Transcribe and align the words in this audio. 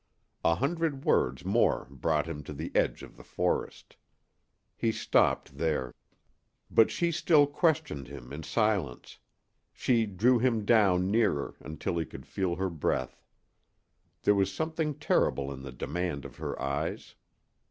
A 0.43 0.55
hundred 0.55 1.05
words 1.05 1.45
more 1.45 1.85
brought 1.91 2.25
him 2.25 2.41
to 2.45 2.53
the 2.53 2.71
edge 2.73 3.03
of 3.03 3.17
the 3.17 3.23
forest. 3.23 3.97
He 4.75 4.91
stopped 4.91 5.59
there. 5.59 5.93
But 6.71 6.89
she 6.89 7.11
still 7.11 7.45
questioned 7.45 8.07
him 8.07 8.33
in 8.33 8.41
silence. 8.41 9.19
She 9.71 10.07
drew 10.07 10.39
him 10.39 10.65
down 10.65 11.11
nearer, 11.11 11.53
until 11.59 11.99
he 11.99 12.05
could 12.05 12.25
feel 12.25 12.55
her 12.55 12.71
breath. 12.71 13.21
There 14.23 14.33
was 14.33 14.51
something 14.51 14.95
terrible 14.95 15.51
in 15.53 15.61
the 15.61 15.71
demand 15.71 16.25
of 16.25 16.37
her 16.37 16.59
eyes. 16.59 17.13